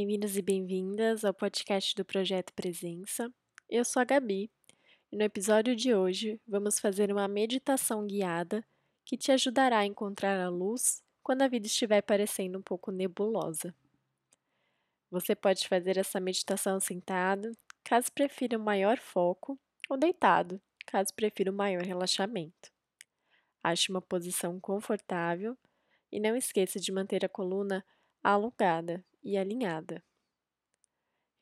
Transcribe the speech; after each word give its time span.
Bem-vindos 0.00 0.36
e 0.36 0.42
bem-vindas 0.42 1.24
ao 1.24 1.34
podcast 1.34 1.92
do 1.96 2.04
Projeto 2.04 2.54
Presença. 2.54 3.28
Eu 3.68 3.84
sou 3.84 4.00
a 4.00 4.04
Gabi 4.04 4.48
e 5.10 5.16
no 5.16 5.24
episódio 5.24 5.74
de 5.74 5.92
hoje 5.92 6.40
vamos 6.46 6.78
fazer 6.78 7.10
uma 7.10 7.26
meditação 7.26 8.06
guiada 8.06 8.64
que 9.04 9.16
te 9.16 9.32
ajudará 9.32 9.78
a 9.78 9.86
encontrar 9.86 10.40
a 10.40 10.48
luz 10.48 11.02
quando 11.20 11.42
a 11.42 11.48
vida 11.48 11.66
estiver 11.66 12.00
parecendo 12.00 12.60
um 12.60 12.62
pouco 12.62 12.92
nebulosa. 12.92 13.74
Você 15.10 15.34
pode 15.34 15.66
fazer 15.66 15.98
essa 15.98 16.20
meditação 16.20 16.78
sentado, 16.78 17.50
caso 17.82 18.12
prefira 18.12 18.56
um 18.56 18.62
maior 18.62 18.98
foco, 18.98 19.58
ou 19.90 19.96
deitado, 19.96 20.60
caso 20.86 21.12
prefira 21.12 21.50
um 21.50 21.56
maior 21.56 21.82
relaxamento. 21.82 22.70
Ache 23.60 23.90
uma 23.90 24.00
posição 24.00 24.60
confortável 24.60 25.58
e 26.12 26.20
não 26.20 26.36
esqueça 26.36 26.78
de 26.78 26.92
manter 26.92 27.24
a 27.24 27.28
coluna 27.28 27.84
alongada 28.22 29.04
e 29.22 29.36
alinhada. 29.36 30.02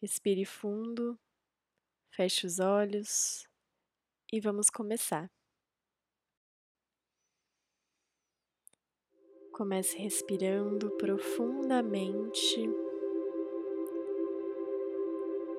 Respire 0.00 0.44
fundo, 0.44 1.18
feche 2.10 2.46
os 2.46 2.58
olhos 2.58 3.48
e 4.32 4.40
vamos 4.40 4.68
começar. 4.68 5.30
Comece 9.52 9.96
respirando 9.96 10.90
profundamente, 10.98 12.68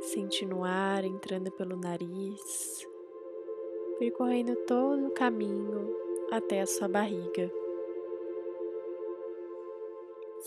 sentindo 0.02 0.58
o 0.58 0.64
ar 0.64 1.04
entrando 1.04 1.52
pelo 1.52 1.76
nariz, 1.76 2.88
percorrendo 3.98 4.56
todo 4.68 5.08
o 5.08 5.14
caminho 5.14 5.96
até 6.32 6.62
a 6.62 6.68
sua 6.68 6.88
barriga. 6.88 7.52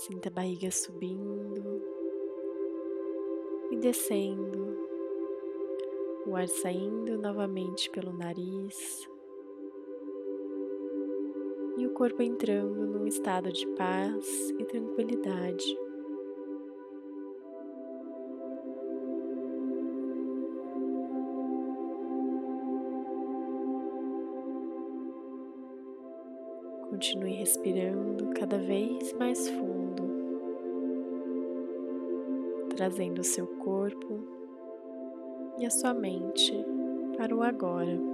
Sinta 0.00 0.30
a 0.30 0.32
barriga 0.32 0.70
subindo 0.70 1.82
e 3.70 3.76
descendo, 3.76 4.74
o 6.26 6.34
ar 6.34 6.48
saindo 6.48 7.18
novamente 7.18 7.90
pelo 7.90 8.10
nariz 8.10 9.06
e 11.76 11.86
o 11.86 11.90
corpo 11.92 12.22
entrando 12.22 12.86
num 12.86 13.06
estado 13.06 13.52
de 13.52 13.66
paz 13.74 14.48
e 14.58 14.64
tranquilidade. 14.64 15.76
Continue 27.00 27.32
respirando 27.32 28.28
cada 28.38 28.58
vez 28.58 29.14
mais 29.14 29.48
fundo, 29.48 30.02
trazendo 32.76 33.20
o 33.20 33.24
seu 33.24 33.46
corpo 33.46 34.20
e 35.58 35.64
a 35.64 35.70
sua 35.70 35.94
mente 35.94 36.52
para 37.16 37.34
o 37.34 37.42
agora. 37.42 38.09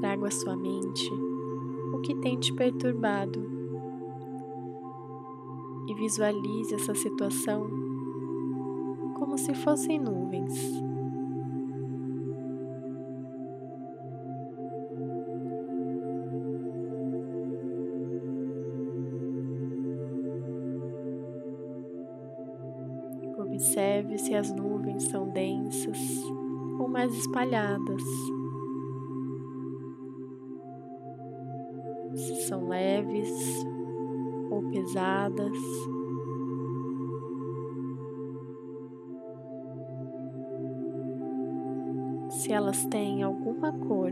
Trago 0.00 0.24
à 0.24 0.30
sua 0.30 0.56
mente 0.56 1.12
o 1.92 2.00
que 2.00 2.14
tem 2.14 2.38
te 2.38 2.54
perturbado 2.54 3.38
e 5.86 5.94
visualize 5.94 6.74
essa 6.74 6.94
situação 6.94 7.68
como 9.18 9.36
se 9.36 9.52
fossem 9.54 9.98
nuvens. 9.98 10.54
Observe 23.36 24.16
se 24.16 24.34
as 24.34 24.50
nuvens 24.50 25.02
são 25.04 25.28
densas 25.28 25.98
ou 26.78 26.88
mais 26.88 27.12
espalhadas. 27.14 28.02
São 32.50 32.68
leves 32.68 33.64
ou 34.50 34.60
pesadas. 34.70 35.56
Se 42.30 42.52
elas 42.52 42.84
têm 42.86 43.22
alguma 43.22 43.72
cor. 43.72 44.10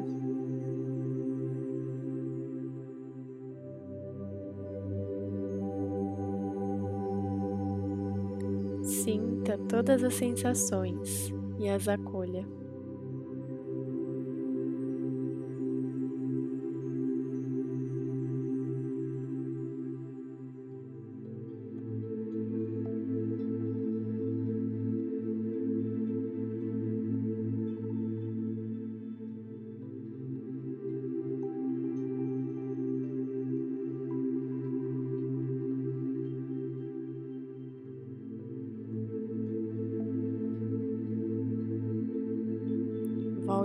Sinta 8.85 9.59
todas 9.69 10.05
as 10.05 10.15
sensações 10.15 11.35
e 11.59 11.69
as 11.69 11.89
acolha. 11.89 12.47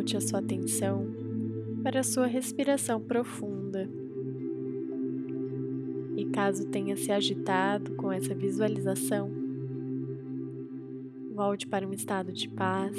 Volte 0.03 0.17
a 0.17 0.21
sua 0.21 0.39
atenção 0.39 1.07
para 1.81 2.01
a 2.01 2.03
sua 2.03 2.25
respiração 2.25 2.99
profunda. 2.99 3.89
E 6.17 6.25
caso 6.25 6.67
tenha 6.67 6.97
se 6.97 7.09
agitado 7.09 7.95
com 7.95 8.11
essa 8.11 8.35
visualização, 8.35 9.31
volte 11.33 11.65
para 11.65 11.87
um 11.87 11.93
estado 11.93 12.33
de 12.33 12.49
paz 12.49 12.97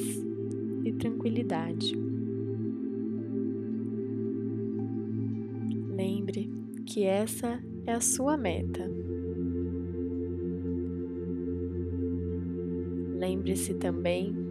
e 0.82 0.92
tranquilidade. 0.94 1.94
Lembre 5.94 6.50
que 6.86 7.04
essa 7.04 7.62
é 7.86 7.92
a 7.92 8.00
sua 8.00 8.38
meta. 8.38 8.90
Lembre-se 13.18 13.74
também 13.74 14.43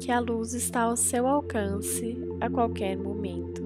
que 0.00 0.10
a 0.10 0.18
luz 0.18 0.54
está 0.54 0.82
ao 0.82 0.96
seu 0.96 1.26
alcance 1.26 2.16
a 2.40 2.48
qualquer 2.48 2.96
momento, 2.96 3.62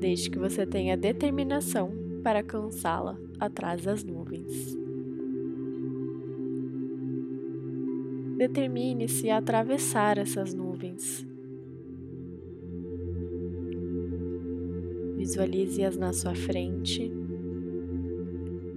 desde 0.00 0.30
que 0.30 0.38
você 0.38 0.64
tenha 0.64 0.96
determinação 0.96 1.92
para 2.22 2.38
alcançá-la 2.38 3.18
atrás 3.38 3.82
das 3.82 4.02
nuvens. 4.02 4.74
Determine-se 8.38 9.28
a 9.28 9.36
atravessar 9.36 10.16
essas 10.16 10.54
nuvens. 10.54 11.26
Visualize-as 15.18 15.96
na 15.98 16.12
sua 16.14 16.34
frente 16.34 17.12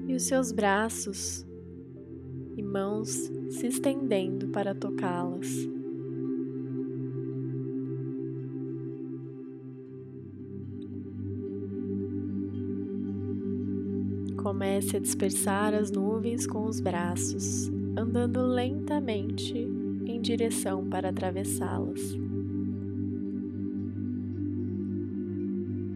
e 0.06 0.14
os 0.14 0.24
seus 0.24 0.52
braços 0.52 1.45
e 2.56 2.64
mãos 2.64 3.10
se 3.50 3.68
estendendo 3.68 4.48
para 4.48 4.74
tocá-las. 4.74 5.48
Comece 14.38 14.98
a 14.98 15.00
dispersar 15.00 15.74
as 15.74 15.92
nuvens 15.92 16.46
com 16.46 16.66
os 16.66 16.80
braços, 16.80 17.70
andando 17.98 18.46
lentamente 18.46 19.58
em 20.06 20.22
direção 20.22 20.88
para 20.88 21.10
atravessá-las. 21.10 22.16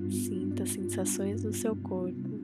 Sinta 0.10 0.66
sensações 0.66 1.44
do 1.44 1.54
seu 1.54 1.76
corpo. 1.76 2.39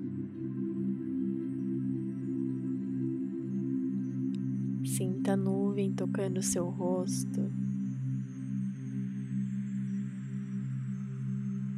Sinta 5.26 5.34
a 5.34 5.38
nuvem 5.38 5.92
tocando 5.92 6.40
seu 6.44 6.70
rosto, 6.70 7.52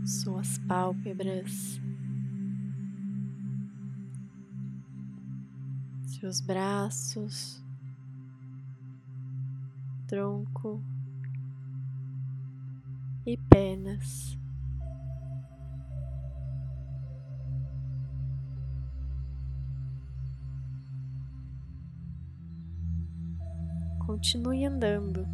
suas 0.05 0.57
pálpebras, 0.57 1.79
seus 6.07 6.41
braços, 6.41 7.63
tronco. 10.07 10.83
E 13.25 13.37
pernas. 13.37 14.37
Continue 24.17 24.65
andando, 24.65 25.27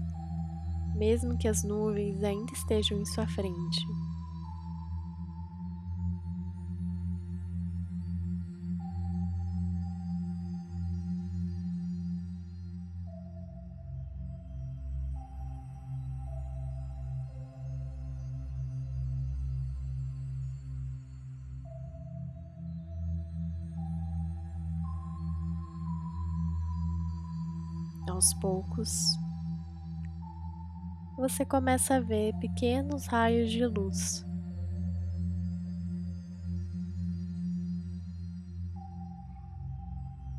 mesmo 0.94 1.38
que 1.38 1.48
as 1.48 1.64
nuvens 1.64 2.22
ainda 2.22 2.52
estejam 2.52 3.00
em 3.00 3.06
sua 3.06 3.26
frente. 3.26 3.80
Aos 28.14 28.34
poucos, 28.36 29.18
você 31.18 31.44
começa 31.44 31.96
a 31.96 32.00
ver 32.00 32.34
pequenos 32.40 33.08
raios 33.08 33.52
de 33.52 33.66
luz. 33.66 34.24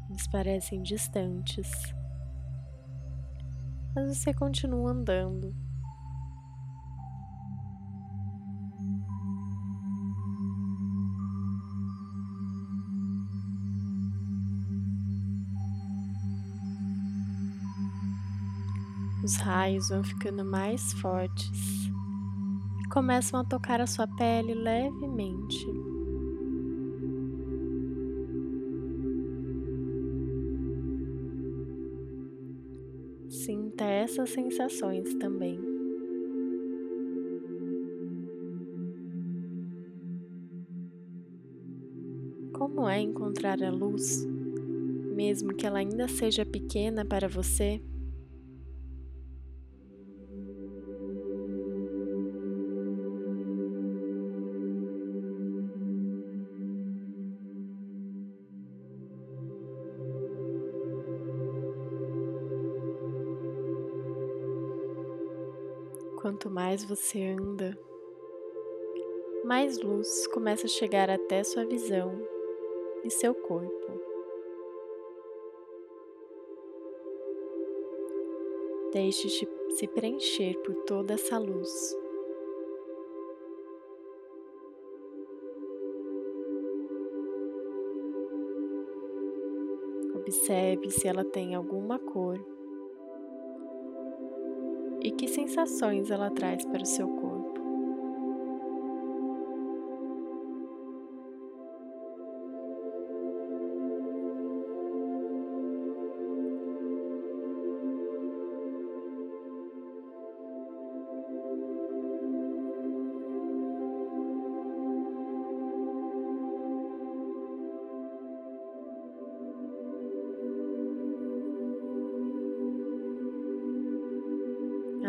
Eles 0.08 0.26
parecem 0.28 0.82
distantes, 0.82 1.70
mas 3.94 4.16
você 4.16 4.32
continua 4.32 4.92
andando. 4.92 5.52
Os 19.24 19.36
raios 19.36 19.88
vão 19.88 20.04
ficando 20.04 20.44
mais 20.44 20.92
fortes 20.92 21.90
e 22.78 22.88
começam 22.90 23.40
a 23.40 23.44
tocar 23.44 23.80
a 23.80 23.86
sua 23.86 24.06
pele 24.06 24.52
levemente. 24.52 25.66
Sinta 33.30 33.84
essas 33.84 34.28
sensações 34.28 35.14
também. 35.14 35.58
Como 42.52 42.86
é 42.86 43.00
encontrar 43.00 43.62
a 43.62 43.70
luz, 43.70 44.26
mesmo 45.16 45.54
que 45.54 45.66
ela 45.66 45.78
ainda 45.78 46.08
seja 46.08 46.44
pequena 46.44 47.06
para 47.06 47.26
você? 47.26 47.80
Quanto 66.24 66.48
mais 66.48 66.82
você 66.82 67.22
anda, 67.22 67.78
mais 69.44 69.78
luz 69.78 70.26
começa 70.28 70.64
a 70.64 70.70
chegar 70.70 71.10
até 71.10 71.44
sua 71.44 71.66
visão 71.66 72.18
e 73.04 73.10
seu 73.10 73.34
corpo. 73.34 74.00
Deixe-se 78.90 79.46
se 79.68 79.86
preencher 79.86 80.58
por 80.62 80.74
toda 80.86 81.12
essa 81.12 81.36
luz. 81.36 81.94
Observe 90.14 90.90
se 90.90 91.06
ela 91.06 91.22
tem 91.22 91.54
alguma 91.54 91.98
cor 91.98 92.53
e 95.04 95.10
que 95.10 95.28
sensações 95.28 96.10
ela 96.10 96.30
traz 96.30 96.64
para 96.64 96.82
o 96.82 96.86
seu 96.86 97.06
corpo. 97.06 97.33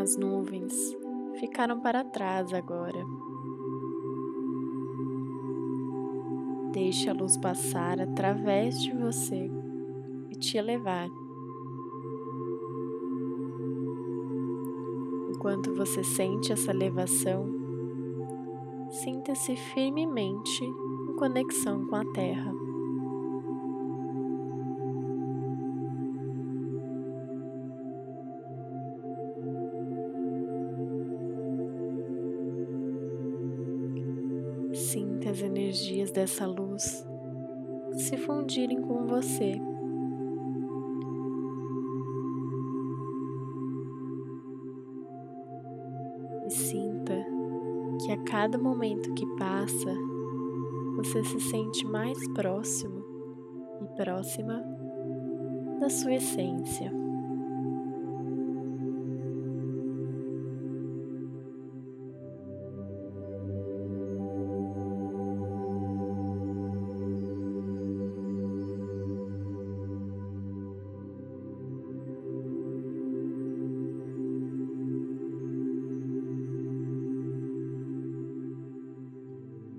As 0.05 0.15
nuvens 0.17 0.95
ficaram 1.39 1.79
para 1.79 2.03
trás 2.03 2.53
agora. 2.53 3.03
Deixe 6.71 7.09
a 7.09 7.13
luz 7.13 7.35
passar 7.37 7.99
através 7.99 8.79
de 8.83 8.93
você 8.93 9.49
e 10.29 10.35
te 10.35 10.59
elevar. 10.59 11.09
Enquanto 15.31 15.73
você 15.73 16.03
sente 16.03 16.53
essa 16.53 16.69
elevação, 16.69 17.49
sinta-se 18.91 19.55
firmemente 19.55 20.63
em 20.63 21.15
conexão 21.15 21.83
com 21.87 21.95
a 21.95 22.05
Terra. 22.13 22.64
Sinta 34.95 35.29
as 35.29 35.41
energias 35.41 36.09
dessa 36.09 36.47
luz 36.47 37.05
se 37.97 38.15
fundirem 38.15 38.81
com 38.81 39.05
você. 39.05 39.51
E 46.45 46.49
sinta 46.49 47.25
que 48.05 48.11
a 48.13 48.23
cada 48.23 48.57
momento 48.57 49.13
que 49.15 49.25
passa, 49.35 49.93
você 50.95 51.25
se 51.25 51.41
sente 51.41 51.85
mais 51.85 52.17
próximo 52.29 53.03
e 53.81 53.97
próxima 53.97 54.63
da 55.77 55.89
sua 55.89 56.13
essência. 56.13 56.89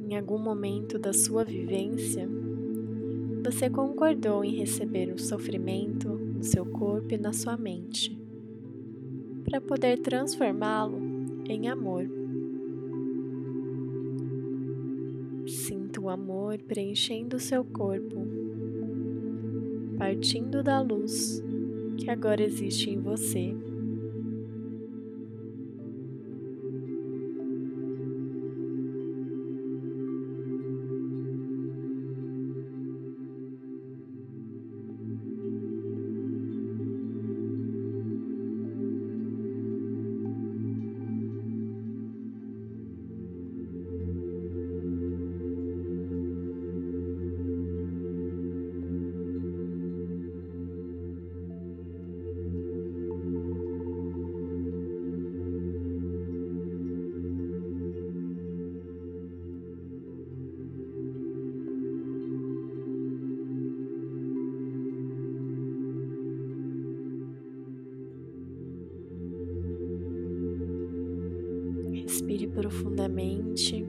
Em 0.08 0.16
algum 0.16 0.38
momento 0.38 1.00
da 1.00 1.12
sua 1.12 1.42
vivência, 1.42 2.28
você 3.44 3.68
concordou 3.68 4.44
em 4.44 4.54
receber 4.54 5.12
o 5.12 5.18
sofrimento 5.18 6.08
no 6.08 6.44
seu 6.44 6.64
corpo 6.64 7.12
e 7.12 7.18
na 7.18 7.32
sua 7.32 7.56
mente, 7.56 8.16
para 9.44 9.60
poder 9.60 9.98
transformá-lo 9.98 11.00
em 11.48 11.68
amor. 11.68 12.08
Sinta 15.48 16.00
o 16.00 16.08
amor 16.08 16.58
preenchendo 16.58 17.36
o 17.36 17.40
seu 17.40 17.64
corpo, 17.64 18.28
partindo 19.98 20.62
da 20.62 20.80
luz 20.80 21.42
que 21.98 22.08
agora 22.08 22.44
existe 22.44 22.90
em 22.90 23.00
você. 23.00 23.56
Respire 72.26 72.48
profundamente 72.48 73.86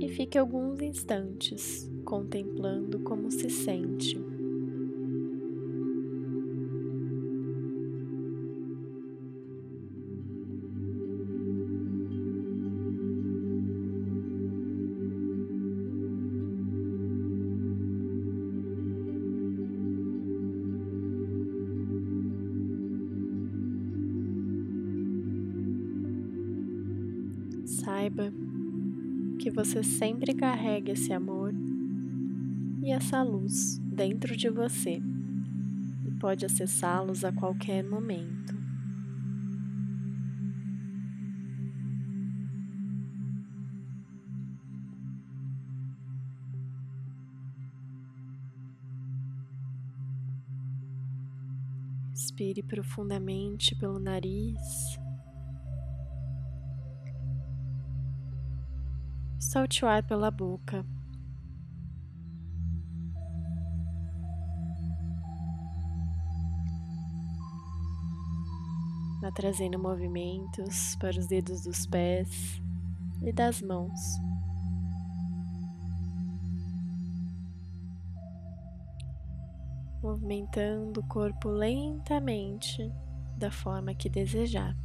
e 0.00 0.08
fique 0.08 0.36
alguns 0.36 0.80
instantes 0.82 1.88
contemplando 2.04 2.98
como 2.98 3.30
se 3.30 3.48
sente. 3.48 4.18
Saiba 28.08 28.32
que 29.38 29.50
você 29.50 29.82
sempre 29.82 30.32
carrega 30.32 30.92
esse 30.92 31.12
amor 31.12 31.52
e 32.82 32.90
essa 32.90 33.22
luz 33.22 33.78
dentro 33.80 34.34
de 34.34 34.48
você 34.48 35.02
e 36.06 36.10
pode 36.18 36.46
acessá-los 36.46 37.22
a 37.22 37.30
qualquer 37.30 37.84
momento. 37.84 38.56
Respire 52.10 52.62
profundamente 52.62 53.76
pelo 53.76 53.98
nariz. 53.98 54.98
Solte 59.58 59.84
o 59.84 59.88
ar 59.88 60.04
pela 60.04 60.30
boca. 60.30 60.86
Vá 69.20 69.32
trazendo 69.32 69.76
movimentos 69.76 70.94
para 71.00 71.18
os 71.18 71.26
dedos 71.26 71.62
dos 71.62 71.86
pés 71.86 72.62
e 73.20 73.32
das 73.32 73.60
mãos. 73.60 73.98
Movimentando 80.00 81.00
o 81.00 81.08
corpo 81.08 81.48
lentamente 81.48 82.92
da 83.36 83.50
forma 83.50 83.92
que 83.92 84.08
desejar. 84.08 84.76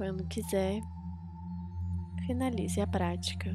Quando 0.00 0.26
quiser, 0.28 0.80
finalize 2.26 2.80
a 2.80 2.86
prática. 2.86 3.54